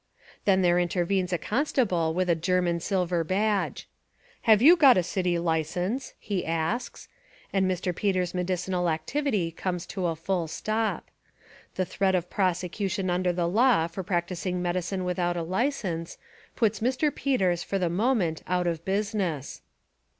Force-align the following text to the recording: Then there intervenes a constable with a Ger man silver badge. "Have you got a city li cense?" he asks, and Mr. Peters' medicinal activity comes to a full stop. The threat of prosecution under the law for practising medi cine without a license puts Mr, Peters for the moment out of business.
Then 0.45 0.63
there 0.63 0.79
intervenes 0.79 1.31
a 1.31 1.37
constable 1.37 2.11
with 2.15 2.27
a 2.27 2.33
Ger 2.33 2.59
man 2.59 2.79
silver 2.79 3.23
badge. 3.23 3.87
"Have 4.45 4.59
you 4.59 4.75
got 4.75 4.97
a 4.97 5.03
city 5.03 5.37
li 5.37 5.61
cense?" 5.61 6.13
he 6.17 6.43
asks, 6.43 7.07
and 7.53 7.69
Mr. 7.69 7.95
Peters' 7.95 8.33
medicinal 8.33 8.89
activity 8.89 9.51
comes 9.51 9.85
to 9.85 10.07
a 10.07 10.15
full 10.15 10.47
stop. 10.47 11.11
The 11.75 11.85
threat 11.85 12.15
of 12.15 12.31
prosecution 12.31 13.11
under 13.11 13.31
the 13.31 13.47
law 13.47 13.85
for 13.85 14.01
practising 14.01 14.59
medi 14.59 14.79
cine 14.79 15.05
without 15.05 15.37
a 15.37 15.43
license 15.43 16.17
puts 16.55 16.79
Mr, 16.79 17.13
Peters 17.13 17.61
for 17.61 17.77
the 17.77 17.87
moment 17.87 18.41
out 18.47 18.65
of 18.65 18.83
business. 18.83 19.61